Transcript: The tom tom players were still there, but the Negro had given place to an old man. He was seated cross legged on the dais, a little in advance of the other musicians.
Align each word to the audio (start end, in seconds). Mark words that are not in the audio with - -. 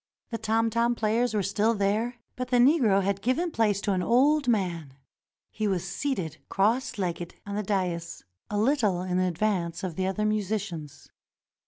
The 0.31 0.39
tom 0.39 0.71
tom 0.71 0.95
players 0.95 1.35
were 1.35 1.43
still 1.43 1.75
there, 1.75 2.15
but 2.35 2.47
the 2.47 2.57
Negro 2.57 3.03
had 3.03 3.21
given 3.21 3.51
place 3.51 3.79
to 3.81 3.93
an 3.93 4.01
old 4.01 4.47
man. 4.47 4.95
He 5.51 5.67
was 5.67 5.87
seated 5.87 6.37
cross 6.49 6.97
legged 6.97 7.35
on 7.45 7.53
the 7.55 7.61
dais, 7.61 8.23
a 8.49 8.57
little 8.57 9.03
in 9.03 9.19
advance 9.19 9.83
of 9.83 9.97
the 9.97 10.07
other 10.07 10.25
musicians. 10.25 11.11